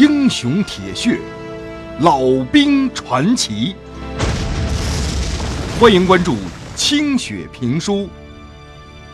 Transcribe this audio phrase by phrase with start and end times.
[0.00, 1.20] 英雄铁血，
[2.00, 3.76] 老兵传奇。
[5.78, 6.38] 欢迎关注
[6.74, 8.08] 清雪评书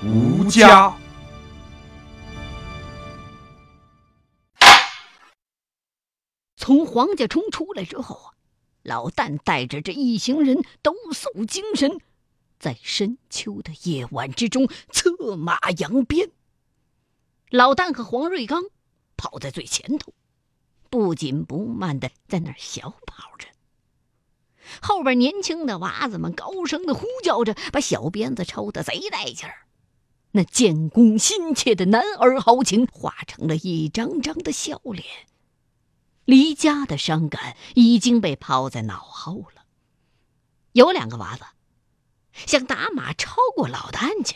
[0.08, 0.88] 《吴家》。
[6.56, 8.30] 从黄家冲出来之后啊，
[8.84, 11.98] 老旦带着这一行人抖擞精神，
[12.60, 16.30] 在深秋的夜晚之中策马扬鞭。
[17.50, 18.62] 老旦和黄瑞刚
[19.16, 20.12] 跑在最前头。
[20.96, 23.48] 不紧不慢的在那儿小跑着，
[24.80, 29.66] 后边年轻的娃子们高声的呼叫着，把小鞭子抽得贼带劲儿。
[30.30, 35.04] 那建功心切的男儿豪情化成了一张张的笑脸。
[36.24, 39.66] 离家的伤感已经被抛在脑后了。
[40.72, 41.44] 有两个娃子
[42.32, 44.34] 想打马超过老旦去，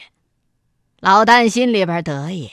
[0.98, 2.50] 老旦心里边得意。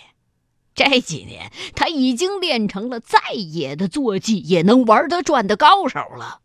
[0.78, 6.42] 这几年，他已经练成了再野的坐骑也能玩得转的高手了。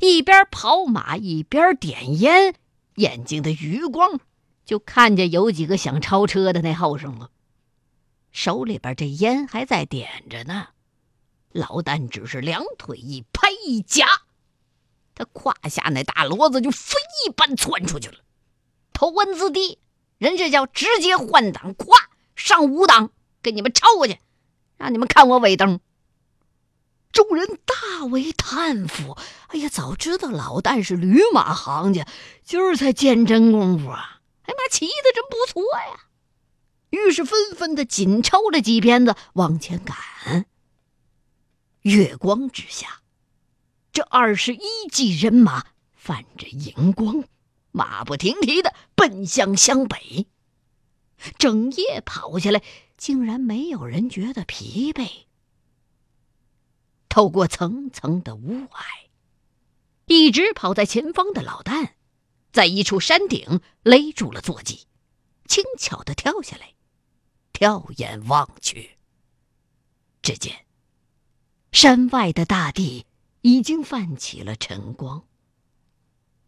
[0.00, 2.56] 一边跑马一边点烟，
[2.96, 4.18] 眼睛的余光
[4.66, 7.30] 就看见有几个想超车的那后生了。
[8.32, 10.70] 手里边这烟还在点着呢，
[11.52, 14.08] 老旦只是两腿一拍一夹，
[15.14, 18.16] 他胯下那大骡子就飞一般窜出去了。
[18.92, 19.78] 头文字 D，
[20.18, 21.94] 人这叫直接换挡，咵
[22.34, 23.12] 上五档。
[23.44, 24.18] 给你们超过去，
[24.78, 25.78] 让你们看我尾灯。
[27.12, 29.16] 众人大为叹服。
[29.48, 32.08] 哎呀，早知道老旦是驴马行家，
[32.42, 34.20] 今儿才见真功夫啊！
[34.42, 36.06] 哎妈，骑的真不错呀。
[36.90, 40.46] 于是纷纷的紧抽了几鞭子往前赶。
[41.82, 43.02] 月光之下，
[43.92, 47.24] 这二十一骑人马泛着银光，
[47.70, 50.26] 马不停蹄的奔向湘北。
[51.38, 52.62] 整夜跑下来。
[52.96, 55.24] 竟然没有人觉得疲惫。
[57.08, 59.08] 透过层层的雾霭，
[60.06, 61.92] 一直跑在前方的老旦，
[62.52, 64.86] 在一处山顶勒住了坐骑，
[65.46, 66.74] 轻巧的跳下来，
[67.52, 68.96] 跳眼望去，
[70.22, 70.66] 只见
[71.70, 73.06] 山外的大地
[73.42, 75.24] 已经泛起了晨光，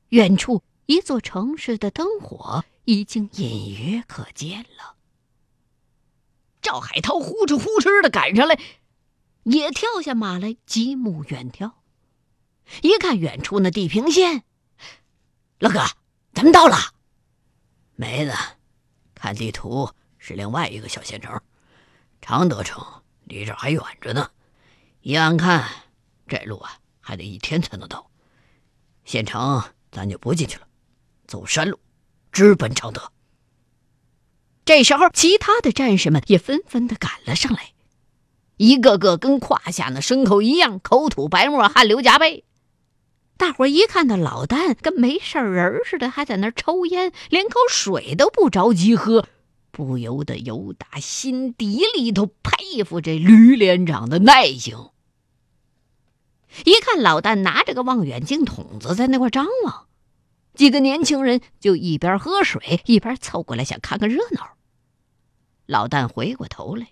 [0.08, 4.95] 远处一座城市的灯火已经隐约可见了。
[6.66, 8.58] 赵海涛呼哧呼哧的赶上来，
[9.44, 11.74] 也跳下马来，极目远眺。
[12.82, 14.42] 一看远处那地平线，
[15.60, 15.84] 老哥，
[16.34, 16.76] 咱们到了。
[17.94, 18.34] 没呢，
[19.14, 19.88] 看地图
[20.18, 21.40] 是另外一个小县城，
[22.20, 22.84] 常德城
[23.26, 24.28] 离这还远着呢。
[25.02, 25.70] 一眼看，
[26.26, 28.10] 这路啊还得一天才能到。
[29.04, 29.62] 县城
[29.92, 30.66] 咱就不进去了，
[31.28, 31.78] 走山路，
[32.32, 33.12] 直奔常德。
[34.66, 37.70] 这时候，其他的战士们也纷纷的赶了上来，
[38.56, 42.42] 一个个跟胯下那牲口一样，口吐白沫，汗流浃背。
[43.36, 49.28] 大伙一看到老旦跟没事人似的，还在那抽烟，连口水都不着急喝，
[49.70, 54.88] 不由得由打心底里头佩服这吕连长的耐性。
[56.64, 59.86] 一看老旦拿着个望远镜筒子在那块张望，
[60.54, 64.55] 几个年轻人就一边喝水一边凑过来想看看热闹。
[65.66, 66.88] 老旦回过头来，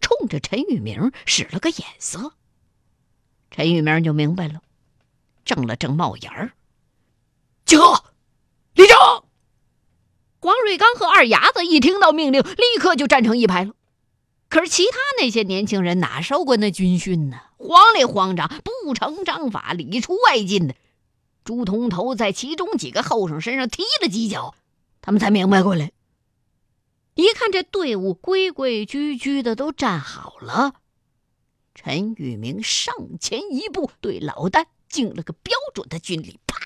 [0.00, 2.34] 冲着陈玉明使了个眼色。
[3.50, 4.60] 陈玉明就明白了，
[5.44, 6.52] 正了正帽檐儿。
[7.64, 8.04] 集合，
[8.74, 8.96] 立正。
[10.40, 13.74] 黄瑞刚和二伢子一听到命令，立刻就站成一排了。
[14.48, 17.38] 可是其他那些年轻人哪受过那军训呢？
[17.56, 18.48] 慌里慌张，
[18.84, 20.74] 不成章法，里出外进的。
[21.44, 24.54] 朱同头在其中几个后生身上踢了几脚，
[25.00, 25.92] 他们才明白过来。
[27.14, 30.74] 一看这队伍规规矩矩的都站好了，
[31.74, 36.40] 陈玉明上前一步，对老旦敬了个标准的军礼。
[36.46, 36.56] 啪！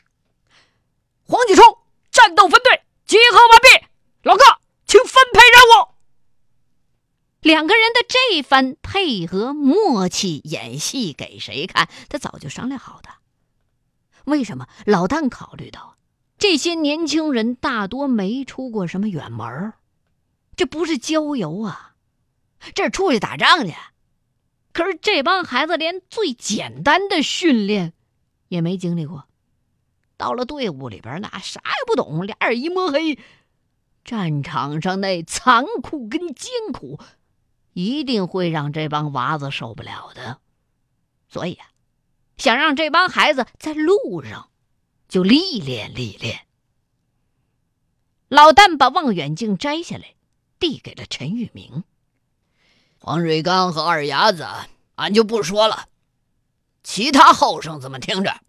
[1.24, 1.78] 黄继冲，
[2.12, 3.86] 战斗分队集合完毕，
[4.22, 4.44] 老哥，
[4.86, 5.94] 请分配任务。
[7.40, 11.88] 两个人的这番配合默契演戏给谁看？
[12.08, 13.08] 他早就商量好的。
[14.25, 14.69] 为什么？
[14.84, 15.96] 老旦考虑到
[16.38, 19.75] 这些年轻人大多没出过什么远门儿。
[20.56, 21.94] 这不是郊游啊，
[22.75, 23.75] 这是出去打仗去。
[24.73, 27.93] 可是这帮孩子连最简单的训练
[28.49, 29.29] 也没经历过，
[30.17, 33.19] 到了队伍里边，那啥也不懂，俩眼一摸黑。
[34.05, 37.00] 战场上那残酷跟艰苦，
[37.73, 40.41] 一定会让这帮娃子受不了的。
[41.29, 41.69] 所以啊，
[42.38, 44.50] 想让这帮孩子在路上
[45.09, 46.47] 就历练历练。
[48.29, 50.15] 老旦把望远镜摘下来。
[50.58, 51.85] 递给了陈玉明、
[52.99, 54.47] 黄瑞刚和二伢子，
[54.94, 55.88] 俺就不说了。
[56.82, 58.41] 其他后生怎么听着？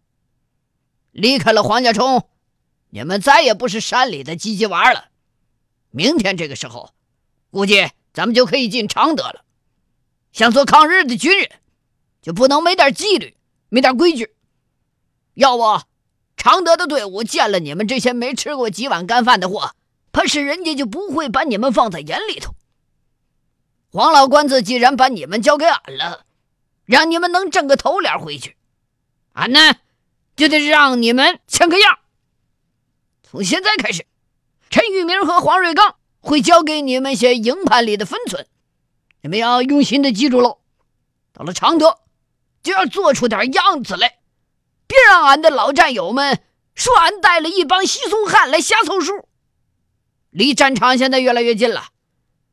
[1.12, 2.30] 离开了黄家冲，
[2.90, 5.10] 你们再也不是山里的鸡鸡娃了。
[5.90, 6.94] 明天这个时候，
[7.50, 9.44] 估计咱们就可以进常德了。
[10.32, 11.50] 想做抗日的军人，
[12.22, 13.36] 就不能没点纪律，
[13.70, 14.36] 没点规矩。
[15.34, 15.82] 要不，
[16.36, 19.74] 常德的队伍见了你们这些没吃过几碗干饭的货，
[20.18, 22.56] 怕是人家就不会把你们放在眼里头。
[23.92, 26.26] 黄老官子既然把你们交给俺了，
[26.86, 28.58] 让你们能挣个头脸回去，
[29.34, 29.76] 俺呢
[30.36, 32.00] 就得让你们像个样。
[33.22, 34.08] 从现在开始，
[34.72, 38.48] 陈玉明和黄瑞刚会教给你们些营盘里的分寸，
[39.22, 40.58] 你们要用心的记住喽。
[41.32, 42.00] 到了常德，
[42.64, 44.18] 就要做出点样子来，
[44.88, 46.42] 别让俺的老战友们
[46.74, 49.27] 说俺带了一帮稀松汉来瞎凑数。
[50.38, 51.88] 离战场现在越来越近了，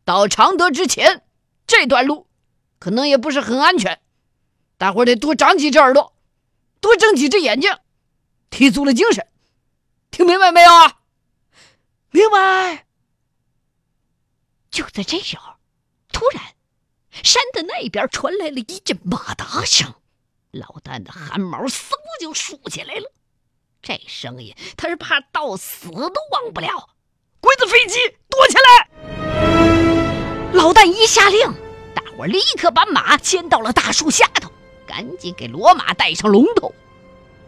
[0.07, 1.23] 到常德之前。
[1.67, 2.27] 这段路
[2.79, 4.01] 可能也不是很安全，
[4.79, 6.17] 大伙得多长几只耳朵，
[6.81, 7.77] 多睁几只眼睛，
[8.49, 9.27] 提足了精神。
[10.11, 11.01] 听明白没有啊？
[12.11, 12.87] 明白。
[14.71, 15.53] 就在这时候，
[16.11, 16.43] 突然，
[17.23, 19.93] 山的那边传来了一阵马达声，
[20.53, 23.13] 老旦的汗毛嗖就竖起来了。
[23.83, 26.94] 这声音，他是怕到死都忘不了。
[27.45, 27.99] 鬼子飞机，
[28.31, 28.89] 躲起来！
[30.55, 31.47] 老旦一下令。
[31.95, 34.51] 大伙立刻把马牵到了大树下头，
[34.87, 36.75] 赶紧给骡马带上龙头。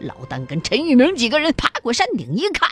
[0.00, 2.68] 老旦跟陈玉明几个人爬过山顶一看，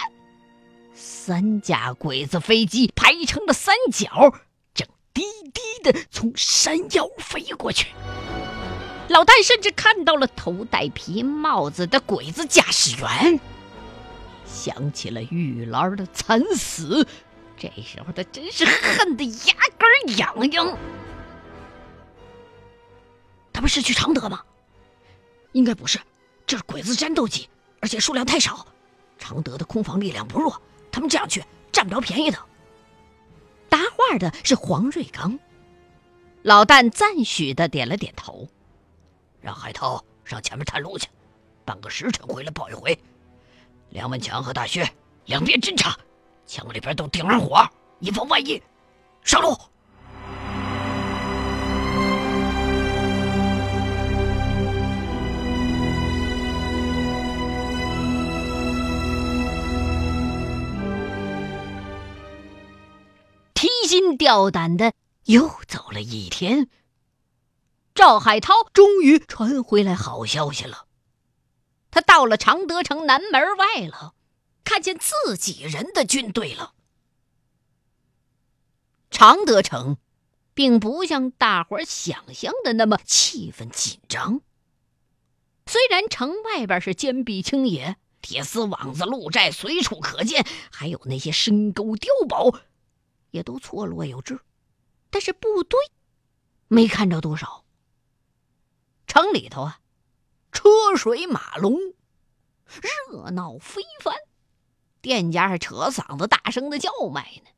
[0.94, 4.34] 三架鬼子飞机排成了三角，
[4.74, 5.22] 正低
[5.54, 7.86] 低的从山腰飞过去。
[9.08, 13.40] 老旦甚至看到了头戴皮帽子的鬼子驾驶员，
[14.44, 17.06] 想起了玉兰的惨死，
[17.56, 20.78] 这时候他真是恨得牙根痒痒。
[23.52, 24.42] 他不是去常德吗？
[25.52, 26.00] 应该不是，
[26.46, 27.48] 这是鬼子战斗机，
[27.80, 28.66] 而且数量太少，
[29.18, 30.60] 常德的空防力量不弱，
[30.90, 32.38] 他们这样去占不着便宜的。
[33.68, 35.38] 答话的是黄瑞刚，
[36.42, 38.48] 老旦赞许的点了点头，
[39.40, 41.08] 让海涛上前面探路去，
[41.64, 42.98] 半个时辰回来报一回。
[43.94, 44.90] 梁文强和大薛
[45.26, 45.96] 两边侦查，
[46.46, 47.64] 枪里边都顶上火，
[48.00, 48.60] 以防万一。
[49.22, 49.56] 上路。
[63.54, 64.92] 提心吊胆的
[65.26, 66.68] 又走了一天，
[67.94, 70.83] 赵海涛终于传回来好消息了。
[71.94, 74.16] 他到了常德城南门外了，
[74.64, 76.74] 看见自己人的军队了。
[79.12, 79.98] 常德城
[80.54, 84.40] 并不像大伙想象的那么气氛紧张。
[85.66, 92.58] 虽然城外边是坚壁清野，铁丝网子、鹿寨随处可见，还有那些深沟碉堡。
[93.30, 94.40] 也都错落有致，
[95.10, 95.78] 但是部队
[96.66, 97.64] 没看着多少。
[99.06, 99.78] 城里头啊，
[100.54, 101.76] 车水马龙，
[103.10, 104.14] 热闹非凡，
[105.02, 107.50] 店家还扯嗓子大声的叫卖呢。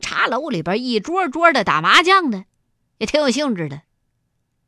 [0.00, 2.44] 茶楼里边一桌桌的打麻将的，
[2.98, 3.82] 也挺有兴致的。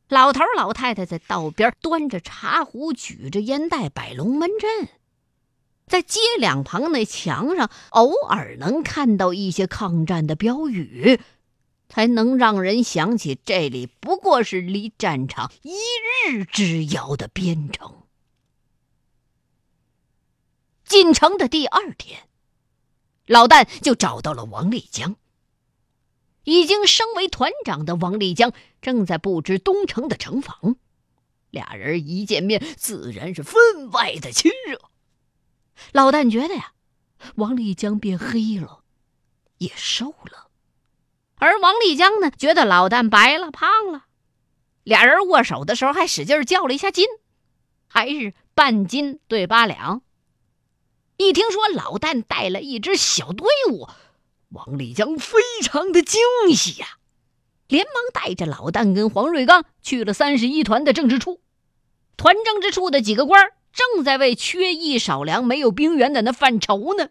[0.09, 4.89] 老头老太太在道边端着茶壶，举着烟袋摆龙门阵。
[5.87, 11.21] 在街两旁那墙上，偶尔能看到一些抗战的标语，
[11.93, 15.77] 才能让人想起这里不过是离战场一
[16.27, 18.05] 日之遥的边城。
[20.87, 22.29] 进城的第二天，
[23.27, 25.17] 老旦就找到了王立江。
[26.45, 30.77] 已经升为团长的王立江正在布置东城的城防，
[31.51, 34.81] 俩人一见面，自然是分外的亲热。
[35.93, 36.73] 老旦觉得呀，
[37.35, 38.83] 王立江变黑了，
[39.59, 40.49] 也瘦了，
[41.43, 44.05] 而王立江呢，觉得老旦白了、胖了。
[44.85, 47.05] 俩人握手的时候还使劲较了一下劲，
[47.89, 50.03] 还是半斤对八两。
[51.17, 53.89] 一听说老旦带了一支小队伍，
[54.51, 56.21] 王立江非常的惊
[56.55, 56.87] 喜呀，
[57.67, 61.41] 连忙带着老旦跟黄瑞刚去了三十一团的政治处。
[62.17, 63.55] 团政治处的几个官儿。
[63.73, 67.09] 正在为缺役少粮、没有兵员的那犯愁呢，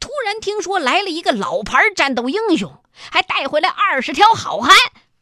[0.00, 4.74] 突然听说来了一个老牌战斗英雄，还带回来二十条好汉，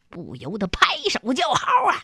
[0.09, 2.03] 不由得拍手叫好啊！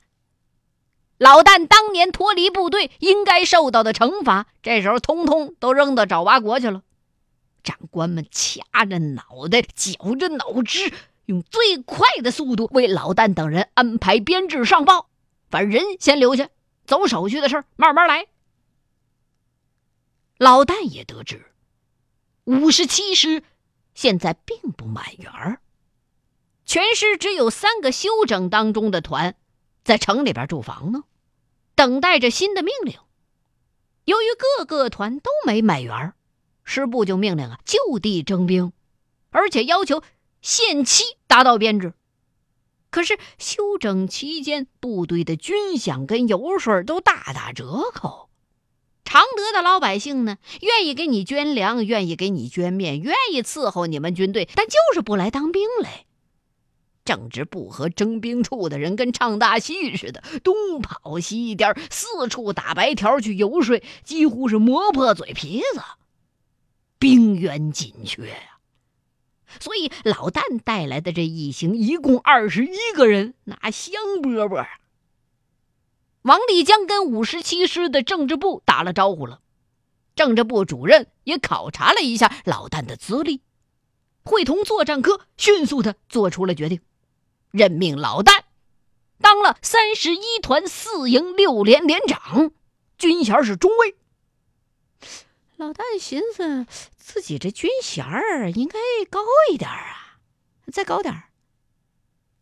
[1.18, 6.82] 老旦当年脱离部队应该受到的惩罚，这时候通通都扔到爪哇国去了。
[7.64, 10.92] 长官们掐着脑袋、绞着脑汁，
[11.28, 15.08] 用最快的速度为老旦等人安排编制上报。
[15.50, 16.50] 把人先留下，
[16.86, 18.26] 走手续的事慢慢来。
[20.38, 21.46] 老旦也得知，
[22.44, 23.44] 五十七师
[23.94, 25.62] 现在并不满员儿，
[26.74, 29.36] 全师只有三个休整当中的团
[29.84, 31.04] 在城里边驻防呢，
[31.76, 32.98] 等待着新的命令。
[34.06, 34.26] 由于
[34.58, 36.16] 各个团都没满员儿，
[36.64, 38.74] 师部就命令啊就地征兵，
[39.30, 40.02] 而且要求
[40.42, 41.94] 限期达到编制。
[42.90, 48.32] 可是休整期间，部队的军饷跟油水都大打折扣。
[49.06, 56.06] 常德的老百姓呢，愿意给你捐粮，愿意给你捐面，愿意伺候你们军队，但就是不来当兵来。
[57.06, 65.82] 政治部和征兵处的人跟唱大戏似的，东跑西颠，四处打白条去游说，几乎是磨破嘴皮子。
[66.98, 68.60] 兵源紧缺呀。
[69.60, 74.68] 所以老旦带来的这一行一共二十一个人，那香饽饽啊！
[76.24, 79.42] 王立江跟五十七师的政治部打了招呼了，
[80.16, 83.42] 政治部主任也考察了一下老旦的资历，
[84.24, 86.80] 会同作战科迅速的做出了决定，
[87.54, 88.46] 任命老旦
[89.20, 92.52] 当了三十一团四营六连连长，
[92.98, 93.96] 军衔是中尉。
[95.58, 96.66] 老旦寻思，
[96.98, 99.20] 自己这军衔儿应该高
[99.52, 100.18] 一点啊，
[100.72, 101.30] 再高点儿。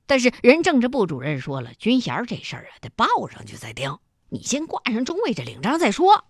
[0.05, 3.99] 但是人政治部主任说了，军衔这事儿啊，得报上去再定。
[4.29, 6.23] 你先挂上中尉这领章再说。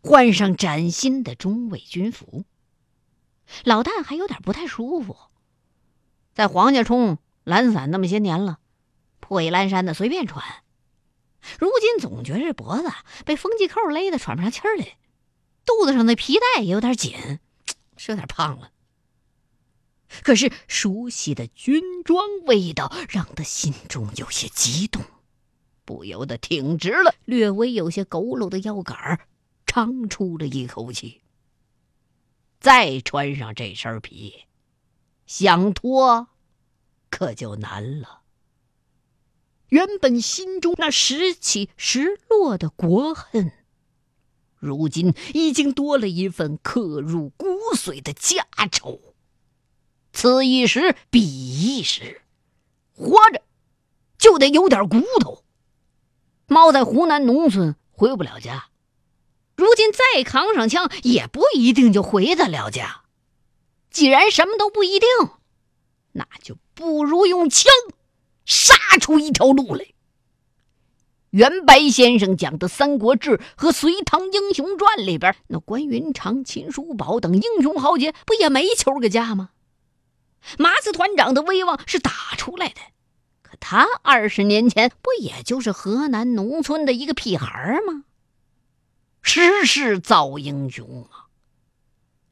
[0.00, 2.46] 换上崭新的中尉军服，
[3.62, 5.27] 老旦还有点不太舒服。
[6.38, 8.60] 在黄家冲懒散那么些年了，
[9.18, 10.62] 破衣烂衫的随便穿。
[11.58, 12.88] 如今总觉着脖子
[13.24, 14.96] 被风纪扣勒得喘不上气儿来，
[15.66, 17.40] 肚子上的皮带也有点紧，
[17.96, 18.70] 是有点胖了。
[20.22, 25.02] 可是熟悉的军装味道让他心中有些激动，
[25.84, 29.26] 不由得挺直了略微有些佝偻的腰杆儿，
[29.66, 31.20] 长出了一口气。
[32.60, 34.44] 再穿上这身皮，
[35.28, 36.28] 想脱
[37.10, 38.22] 可就难了。
[39.68, 43.52] 原本心中那时起时落的国恨，
[44.58, 49.00] 如今已经多了一份刻入骨髓的家仇。
[50.14, 52.22] 此一时彼一时，
[52.94, 53.42] 活着
[54.16, 55.44] 就得有点骨头。
[56.46, 58.70] 猫在湖南农村回不了家，
[59.54, 63.02] 如今再扛上枪，也不一定就回得了家。
[63.90, 65.08] 既然什么都不一定，
[66.12, 67.72] 那就不如用枪。
[68.44, 69.84] 杀出一条路来。
[71.30, 79.50] 袁白先生讲的《三国志》和《隋唐英雄传》里边，那关云长、秦叔宝等英雄豪杰，不也没求个家吗？
[80.56, 82.80] 马子团长的威望是打出来的，
[83.42, 88.04] 可他二十年前不也就是河南农村的一个屁孩吗？
[89.20, 91.27] 时势造英雄啊！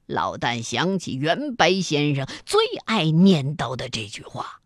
[0.07, 4.61] 老旦想起袁白先生最爱念叨的这句话。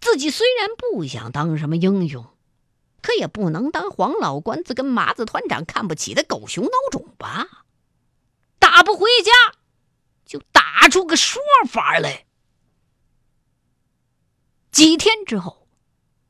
[0.00, 2.24] 自己虽然不想当什么英雄，
[3.00, 7.64] 可也不能当黄老官子跟麻子团长看不起的狗熊孬种吧？
[8.58, 9.58] 打不回家，
[10.24, 12.24] 就打出个说法来。
[14.70, 15.66] 几天之后，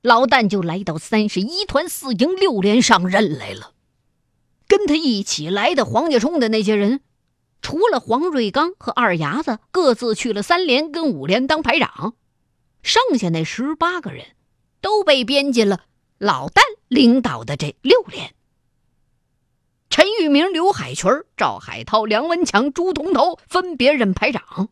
[0.00, 3.74] 老旦就来到三十一团四营六连上任来了。
[4.66, 7.02] 跟他一起来的黄家冲的那些人，
[7.62, 12.14] 除了黄瑞刚和二伢子各自去了三连跟五连当排长。
[12.82, 14.26] 剩下那十八个人，
[14.80, 15.84] 都被编进了
[16.18, 18.34] 老旦领导的这六连。
[19.88, 24.68] 陈玉明、刘海群、赵海涛、梁文强、朱同头分别任排长。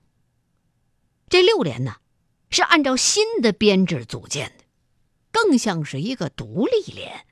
[1.29, 1.97] 这六连呢，
[2.51, 4.65] 是按照新的编制组建的，
[5.31, 7.25] 更像是一个独立连。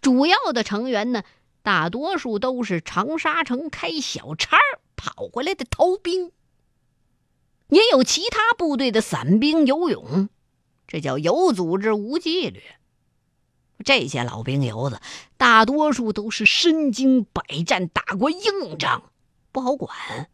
[0.00, 1.24] 主要的成员呢，
[1.62, 4.56] 大多数都是长沙城开小差
[4.96, 6.32] 跑回来的逃兵。
[7.68, 10.28] 也有其他部队的散兵游勇，
[10.88, 12.62] 这叫有组织无纪律。
[13.84, 15.00] 这些老兵油子，
[15.36, 19.10] 大多数都是身经百战、打过硬仗，
[19.52, 20.28] 不好管。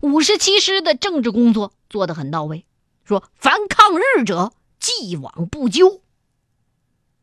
[0.00, 2.66] 五十七师的政治工作做得很到位，
[3.04, 6.02] 说凡抗日者，既往不咎。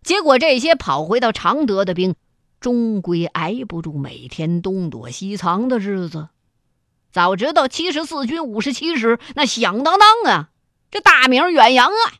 [0.01, 2.15] 结果这些跑回到常德的兵，
[2.61, 6.29] 终归挨不住每天东躲西藏的日子。
[7.11, 10.49] 早知道七十四军五十七师那响当当啊，
[10.89, 12.13] 这大名远扬啊！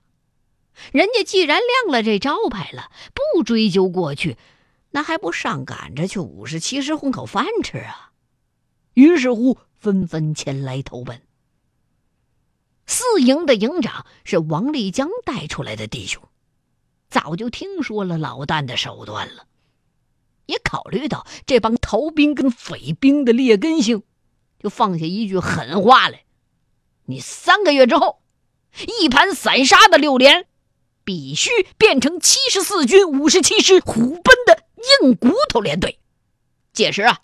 [0.92, 4.36] 人家既然亮了这招牌了，不追究过去，
[4.90, 8.12] 那还不上赶着去五十七师混口饭吃啊？
[8.96, 11.22] 于是乎，纷纷前来投奔。
[12.88, 16.22] 四营的营长是王立江带出来的弟兄，
[17.10, 19.46] 早就听说了老旦的手段了，
[20.52, 24.04] 也考虑到这帮逃兵跟匪兵的劣根性，
[24.60, 26.26] 就放下一句狠话来：
[27.06, 28.22] 你三个月之后，
[29.00, 30.46] 一盘散沙的六连，
[31.04, 34.64] 必须变成七十四军五十七师虎贲的
[35.02, 36.00] 硬骨头连队。
[36.74, 37.22] 届时啊，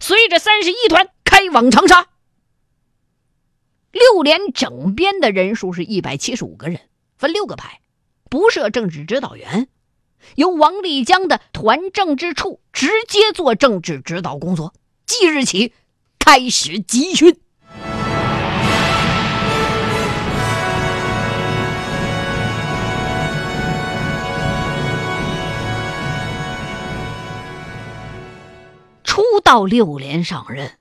[0.00, 2.08] 随着三十一团开往长沙。
[3.90, 6.80] 六连整编的人数是一百七十五个人，
[7.16, 7.80] 分六个排，
[8.28, 9.68] 不设政治指导员，
[10.36, 14.74] 由王立江的团政治处直接做政治指导工作。
[15.06, 15.72] 即日起
[16.18, 17.40] 开始集训。
[29.02, 30.72] 初到六连上任。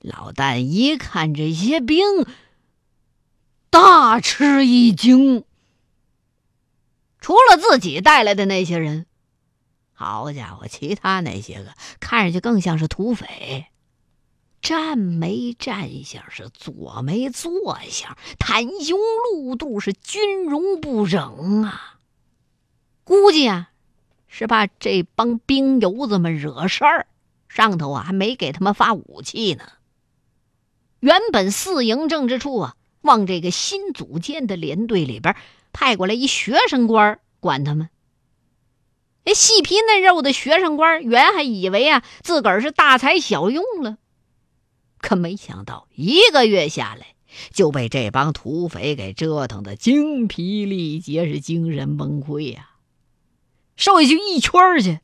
[0.00, 2.26] 老旦一看这些兵，
[3.70, 5.44] 大吃一惊。
[7.28, 9.04] 除了自己带来的那些人，
[9.92, 13.66] 好家伙，其他那些个看上去更像是土匪，
[14.62, 21.98] 站没站相，是坐没坐相，袒胸露肚，是军容不整啊！
[23.04, 23.72] 估计啊，
[24.26, 27.08] 是怕这帮兵油子们惹事儿，
[27.46, 29.64] 上头啊还没给他们发武器呢。
[31.00, 35.36] 原本四营政治处啊，往这个新组建的连队里边
[35.72, 37.88] 派过来一学生官管他们。
[39.24, 43.98] 那细皮嫩肉的学生官原还以为啊自个儿是大材小用了，
[44.98, 47.14] 可没想到一个月下来
[47.52, 52.70] 就被这帮土匪给折腾的精疲力竭，是精神崩溃呀！
[53.76, 55.00] 说下去一圈去，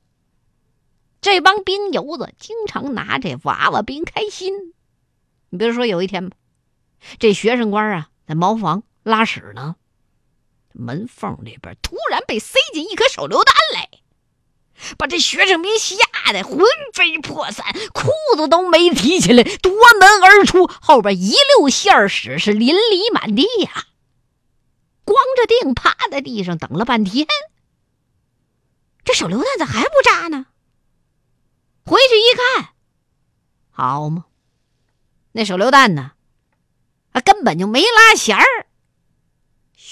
[1.20, 4.74] 这帮兵油子经常拿这娃娃兵开心。
[5.50, 6.36] 你比如说，有一天吧，
[7.18, 9.76] 这学生官啊在茅房拉屎呢，
[10.74, 13.88] 门缝里边突然被塞进一颗手榴弹来，
[14.98, 15.96] 把这学生兵吓
[16.32, 16.58] 得魂
[16.92, 23.86] 飞魄散，裤子都没提起来，夺门而出，后边一溜线屎是淋漓满地呀。
[25.04, 27.26] 光着腚趴在地上等了半天，
[29.04, 30.46] 这手榴弹咋还不炸呢？
[31.86, 32.74] 回去一看，
[33.70, 34.24] 好嘛。
[35.32, 36.12] 那手榴弹呢？
[37.12, 38.63] 啊，根本就没拉弦儿。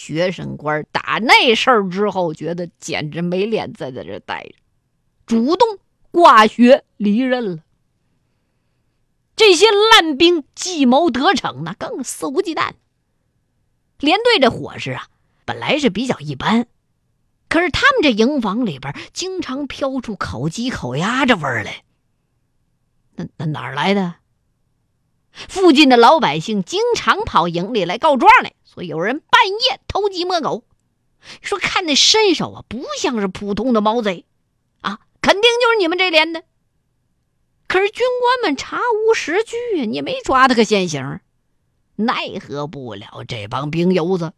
[0.02, 4.54] 学生官打那事儿之后，觉得简直没脸再在这待着，
[5.26, 5.78] 主动
[6.10, 7.62] 挂学离任了。
[9.36, 12.72] 这些烂兵计谋得逞，那更肆无忌惮。
[14.00, 15.06] 连队这伙食啊，
[15.44, 16.66] 本来是比较一般，
[17.48, 21.84] 可是他们这营房里边经常飘出烤鸡、烤鸭这味儿来。
[23.14, 24.16] 那那哪儿来的？
[25.30, 30.64] 附近的老百姓经常跑营里来告状来，所以有人半夜偷鸡摸狗，
[31.42, 34.24] 说看那身手啊，不像是普通的毛贼，
[34.80, 36.44] 啊，肯定就是你们这连的。
[37.68, 41.20] 可是军官们查无实据，你没抓他个现行，
[41.96, 44.32] 奈何不了这帮兵油子。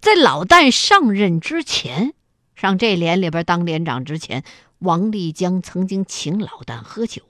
[0.00, 2.14] 在老旦上任之前，
[2.54, 4.44] 上这连里边当连长之前，
[4.78, 7.22] 王立江曾经请老旦喝酒。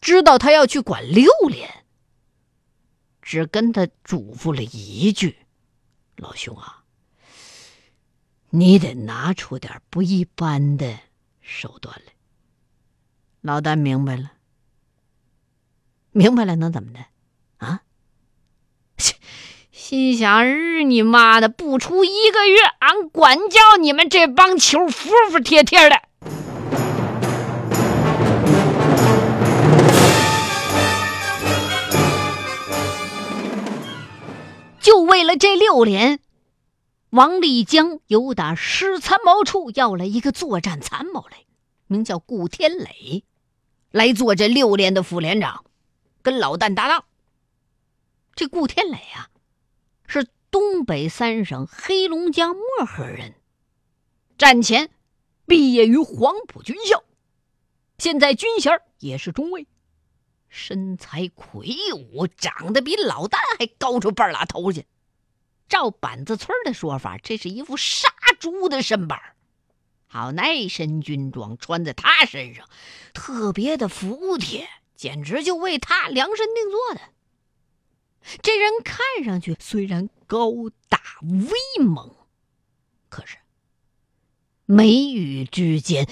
[0.00, 1.84] 知道他要去管六连，
[3.28, 5.36] 只跟他嘱咐了一句
[6.16, 6.82] ：“老兄啊，
[8.48, 10.98] 你得拿出点不一般的
[11.42, 12.14] 手段来。”
[13.42, 14.32] 老丹明白了，
[16.10, 17.04] 明白了能怎么的？
[17.58, 17.82] 啊？
[19.70, 26.07] 心想：日你妈的，不出一个月，俺管教你们这帮球服服帖帖的。
[34.88, 36.18] 就为了这六连，
[37.10, 41.44] 王立江由打师参谋处要来一个作战参谋来，
[41.88, 43.22] 名叫顾天磊，
[43.90, 45.66] 来做这六连的副连长，
[46.22, 47.04] 跟老旦搭档。
[48.34, 49.28] 这顾天磊啊，
[50.06, 53.34] 是东北三省黑龙江漠河人，
[54.38, 54.88] 战前
[55.44, 57.04] 毕业于黄埔军校，
[57.98, 59.66] 现在军衔也是中尉。
[60.48, 64.86] 身材魁梧，长得比老旦还高出半拉头去。
[65.68, 68.08] 照板子村的说法，这是一副杀
[68.38, 69.20] 猪的身板
[70.06, 72.66] 好，那身军装穿在他身上，
[73.12, 77.00] 特别的服帖，简直就为他量身定做的。
[78.42, 80.50] 这人看上去虽然高
[80.88, 82.14] 大威猛，
[83.08, 83.36] 可是
[84.64, 86.08] 眉宇之间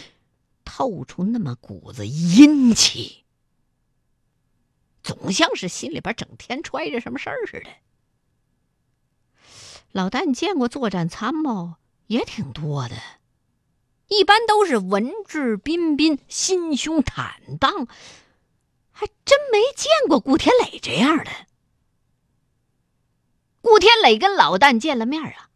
[0.65, 3.26] 透出那么股子阴气。
[5.07, 7.71] 总像是心里边整天揣着什么事儿似的。
[9.93, 11.75] 老旦见过作战参谋
[12.09, 12.97] 也挺多的，
[14.09, 17.87] 一般都是文质彬彬、心胸坦荡，
[18.91, 21.31] 还真没见过顾天磊这样的。
[23.61, 25.51] 顾天磊跟老旦见了面啊，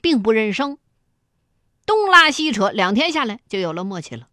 [0.00, 0.76] 并不认生，
[1.86, 4.27] 东拉西扯，两天下来就有了默契了。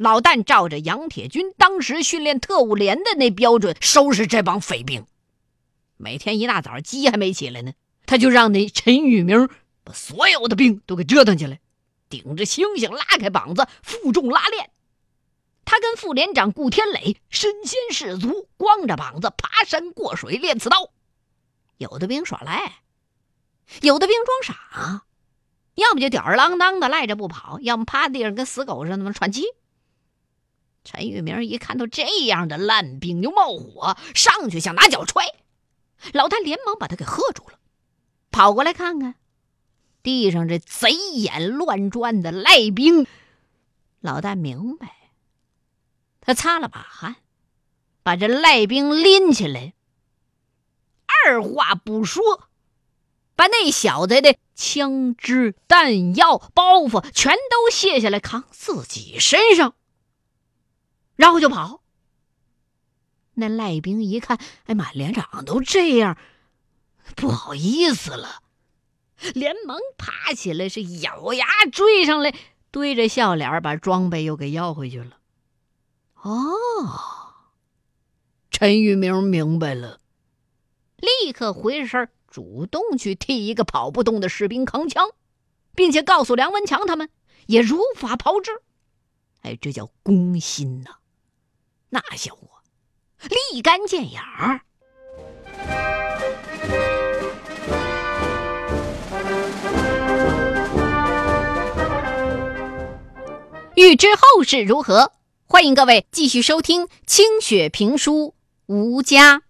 [0.00, 5.04] 老旦照着杨铁军当时训练特务连的那标准收拾这帮匪兵，
[5.98, 7.74] 每天一大早鸡还没起来呢。
[8.06, 9.50] 他就让那陈玉明
[9.84, 11.60] 把所有的兵都给折腾起来，
[12.08, 14.70] 顶着星星拉开膀子负重拉练。
[15.66, 20.92] 他跟副连长顾天磊身先士卒，光着膀子爬山过水练刺刀。
[21.76, 22.80] 有的兵耍赖，
[23.82, 25.02] 有的兵装傻，
[25.74, 29.44] 要么就吊儿郎当的赖着不跑，要么趴地上跟死狗似的那么喘气。
[30.82, 35.24] 陈玉明一看到这样的烂兵就冒火，上去想拿脚踹，
[36.12, 37.58] 老太连忙把他给喝住了。
[38.30, 39.16] 跑过来看看，
[40.02, 43.06] 地上这贼眼乱转的赖兵，
[44.00, 45.10] 老旦明白，
[46.20, 47.16] 他擦了把汗，
[48.02, 49.74] 把这赖兵拎起来，
[51.26, 52.48] 二话不说，
[53.36, 59.74] 把那小子的枪支、弹药、包袱全都卸下来扛自己身上，
[61.20, 61.82] 然后就跑。
[63.34, 66.16] 那赖兵一看，哎妈，连长都这样。
[67.14, 68.42] 不好意思了，
[69.34, 72.34] 连忙爬起来，是咬牙追上来，
[72.70, 75.18] 堆着笑脸把装备又给要回去了。
[76.22, 77.34] 哦，
[78.50, 80.00] 陈玉明明白了，
[80.96, 85.10] 立刻回身，主动去替一个跑不动的士兵扛枪，
[85.74, 87.10] 并且告诉梁文强他们
[87.46, 88.62] 也如法炮制。
[89.42, 90.96] 哎，这叫攻心呐！
[91.90, 92.48] 那小伙
[93.52, 94.60] 立竿见影儿。
[103.76, 105.12] 欲知后事如何，
[105.46, 108.34] 欢迎各位继续收听清雪评书
[108.72, 109.42] 《吴家》。